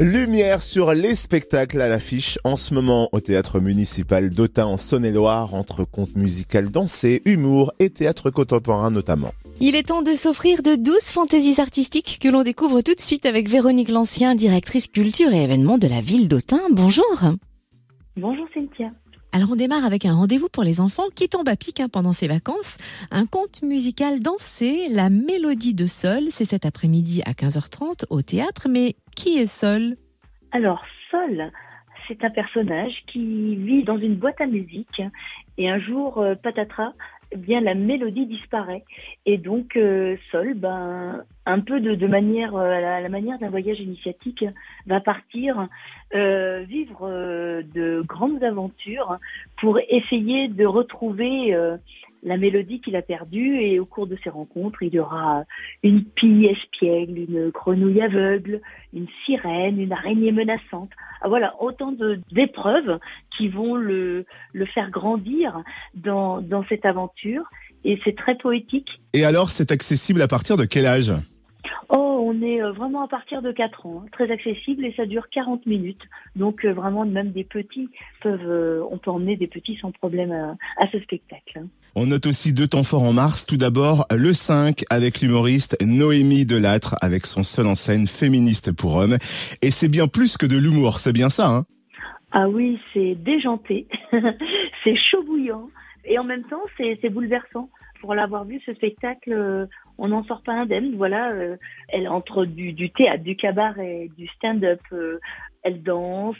[0.00, 5.52] Lumière sur les spectacles à l'affiche en ce moment au théâtre municipal d'Autun en Saône-et-Loire
[5.52, 9.34] entre contes musical dansé, humour et théâtre contemporain notamment.
[9.60, 13.26] Il est temps de s'offrir de douces fantaisies artistiques que l'on découvre tout de suite
[13.26, 16.62] avec Véronique Lancien, directrice culture et événements de la ville d'Autun.
[16.70, 17.20] Bonjour.
[18.16, 18.90] Bonjour Cynthia.
[19.32, 22.12] Alors on démarre avec un rendez-vous pour les enfants qui tombent à pic hein, pendant
[22.12, 22.78] ces vacances.
[23.12, 26.24] Un conte musical dansé, La Mélodie de Sol.
[26.30, 28.66] C'est cet après-midi à 15h30 au théâtre.
[28.68, 29.96] Mais qui est Sol
[30.52, 31.50] Alors Sol,
[32.08, 35.02] c'est un personnage qui vit dans une boîte à musique
[35.58, 36.94] et un jour, euh, patatras,
[37.36, 38.82] bien la mélodie disparaît.
[39.26, 43.80] Et donc euh, Sol, ben un peu de, manière euh, à la, manière d'un voyage
[43.80, 44.44] initiatique,
[44.86, 45.68] va partir
[46.12, 47.08] vivre
[47.74, 49.18] de grandes aventures
[49.60, 51.54] pour essayer de retrouver
[52.22, 55.44] la mélodie qu'il a perdue et au cours de ces rencontres, il y aura
[55.82, 58.60] une pie espiègle, une grenouille aveugle,
[58.92, 60.90] une sirène, une araignée menaçante.
[61.22, 61.94] Ah, voilà, autant
[62.32, 62.98] d'épreuves
[63.36, 65.62] qui vont le, le faire grandir
[65.94, 67.44] dans, dans cette aventure
[67.84, 68.88] et c'est très poétique.
[69.14, 71.12] Et alors, c'est accessible à partir de quel âge?
[72.30, 74.08] On est euh, vraiment à partir de 4 ans, hein.
[74.12, 76.02] très accessible et ça dure 40 minutes.
[76.36, 77.88] Donc euh, vraiment, même des petits
[78.22, 81.58] peuvent, euh, on peut emmener des petits sans problème à, à ce spectacle.
[81.58, 81.66] Hein.
[81.96, 83.46] On note aussi deux temps forts en mars.
[83.46, 88.96] Tout d'abord, le 5 avec l'humoriste Noémie Delattre avec son seul en scène féministe pour
[88.96, 89.16] hommes.
[89.62, 91.64] Et c'est bien plus que de l'humour, c'est bien ça, hein?
[92.32, 93.88] Ah oui, c'est déjanté,
[94.84, 95.68] c'est chaud bouillant
[96.04, 97.68] et en même temps c'est bouleversant
[98.00, 99.66] pour l'avoir vu ce spectacle, euh,
[99.98, 100.96] on n'en sort pas indemne.
[100.96, 101.56] Voilà, euh,
[101.88, 104.80] elle entre du, du, théâtre, du cabaret, du stand-up.
[105.60, 106.36] Euh, elle danse,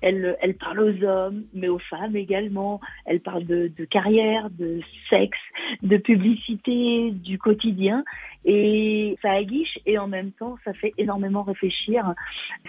[0.00, 2.80] elle, elle parle aux hommes, mais aux femmes également.
[3.06, 5.38] Elle parle de, de carrière, de sexe,
[5.82, 8.04] de publicité, du quotidien.
[8.44, 12.12] Et ça aguiche et en même temps, ça fait énormément réfléchir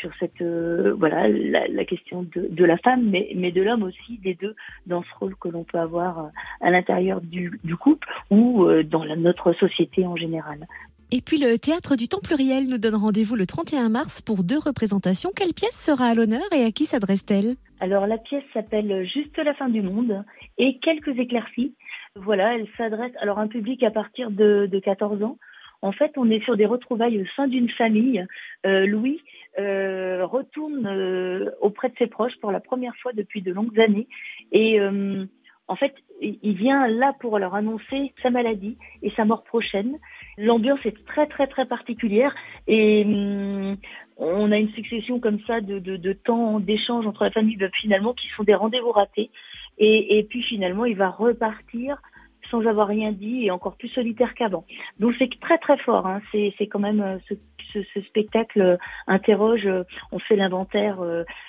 [0.00, 3.82] sur cette euh, voilà la, la, question de, de, la femme, mais, mais de l'homme
[3.82, 4.54] aussi, des deux,
[4.86, 6.30] dans ce rôle que l'on peut avoir
[6.62, 10.66] à l'intérieur du, du, couple ou euh, dans la, notre société en général.
[11.10, 14.58] Et puis le Théâtre du Temps Pluriel nous donne rendez-vous le 31 mars pour deux
[14.58, 15.30] représentations.
[15.34, 17.56] Quelle pièce sera à l'honneur et à qui s'adresse-t-elle?
[17.80, 20.24] Alors la pièce s'appelle Juste la fin du monde
[20.58, 21.74] et quelques éclaircies.
[22.14, 25.38] Voilà, elle s'adresse alors à un public à partir de, de 14 ans
[25.82, 28.26] en fait, on est sur des retrouvailles au sein d'une famille.
[28.66, 29.20] Euh, Louis
[29.58, 34.08] euh, retourne euh, auprès de ses proches pour la première fois depuis de longues années.
[34.52, 34.80] Et
[35.70, 39.98] en fait, il vient là pour leur annoncer sa maladie et sa mort prochaine.
[40.38, 42.34] L'ambiance est très très très particulière
[42.66, 43.76] et hum,
[44.16, 48.26] on a une succession comme ça de, de, temps d'échange entre la famille finalement qui
[48.36, 49.30] sont des rendez-vous ratés.
[49.78, 52.00] Et, et puis finalement, il va repartir
[52.50, 54.64] sans avoir rien dit et encore plus solitaire qu'avant.
[54.98, 56.06] Donc c'est très très fort.
[56.06, 56.20] Hein.
[56.32, 57.34] C'est c'est quand même euh, ce,
[57.72, 59.66] ce, ce, spectacle euh, interroge.
[59.66, 60.98] Euh, on fait l'inventaire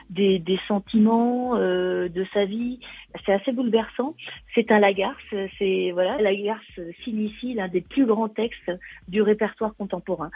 [0.10, 2.80] des, des sentiments de sa vie.
[3.26, 4.16] C'est assez bouleversant.
[4.56, 5.18] C'est un Lagarce.
[5.58, 8.72] C'est voilà, Lagarce s'initie l'un des plus grands textes
[9.08, 10.30] du répertoire contemporain.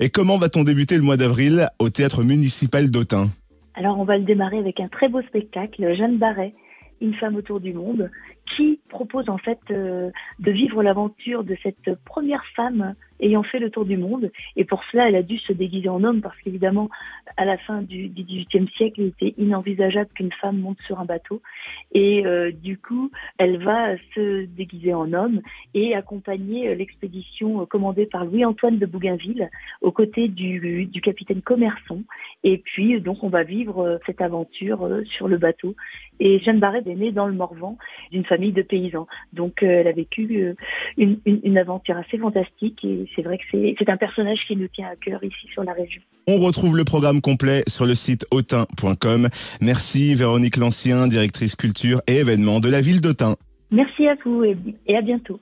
[0.00, 3.28] Et comment va-t-on débuter le mois d'avril au théâtre municipal d'Autun?
[3.74, 5.94] Alors on va le démarrer avec un très beau spectacle.
[5.96, 6.54] Jeanne Barret
[7.00, 8.10] une femme autour du monde,
[8.56, 13.70] qui propose en fait euh, de vivre l'aventure de cette première femme ayant fait le
[13.70, 14.30] tour du monde.
[14.56, 16.88] Et pour cela, elle a dû se déguiser en homme parce qu'évidemment,
[17.36, 21.42] à la fin du, XVIIIe siècle, il était inenvisageable qu'une femme monte sur un bateau.
[21.92, 25.40] Et euh, du coup, elle va se déguiser en homme
[25.74, 29.50] et accompagner euh, l'expédition euh, commandée par Louis-Antoine de Bougainville
[29.80, 32.02] aux côtés du, capitaine Commerçon.
[32.42, 35.74] Et puis, donc, on va vivre cette aventure sur le bateau.
[36.18, 37.76] Et Jeanne Barret est née dans le Morvan
[38.10, 39.06] d'une famille de paysans.
[39.32, 40.56] Donc, elle a vécu
[40.96, 44.68] une, une, une aventure assez fantastique et c'est vrai que c'est un personnage qui nous
[44.68, 46.00] tient à cœur ici sur la région.
[46.26, 49.28] On retrouve le programme complet sur le site autin.com.
[49.60, 53.36] Merci Véronique Lancien, directrice culture et événements de la ville d'Autun.
[53.70, 55.40] Merci à vous et à bientôt.